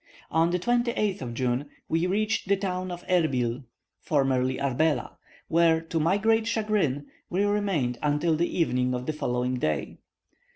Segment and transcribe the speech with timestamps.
[0.31, 3.65] On the 28th of June we reached the town of Erbil
[3.99, 9.59] (formerly Arbela), where, to my great chagrin, we remained until the evening of the following
[9.59, 9.99] day.